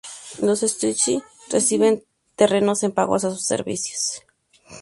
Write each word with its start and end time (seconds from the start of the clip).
Los 0.41 0.61
"streltsí" 0.61 1.21
recibían 1.51 2.01
terrenos 2.35 2.81
en 2.81 2.91
pago 2.91 3.13
a 3.13 3.19
sus 3.19 3.43
servicios. 3.43 4.23